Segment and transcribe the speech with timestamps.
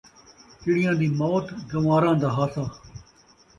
[0.61, 2.63] چڑیاں دی موت، گن٘واراں دا ہاسا